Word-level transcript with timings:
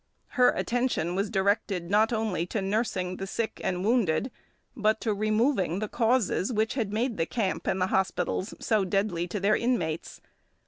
Her 0.29 0.49
attention 0.49 1.13
was 1.13 1.29
directed 1.29 1.91
not 1.91 2.11
only 2.11 2.47
to 2.47 2.59
nursing 2.59 3.17
the 3.17 3.27
sick 3.27 3.61
and 3.63 3.85
wounded, 3.85 4.31
but 4.75 4.99
to 5.01 5.13
removing 5.13 5.77
the 5.77 5.87
causes 5.87 6.51
which 6.51 6.73
had 6.73 6.91
made 6.91 7.17
the 7.17 7.27
camp 7.27 7.67
and 7.67 7.79
the 7.79 7.85
hospitals 7.93 8.55
so 8.59 8.83
deadly 8.83 9.27
to 9.27 9.39
their 9.39 9.55
inmates. 9.55 10.19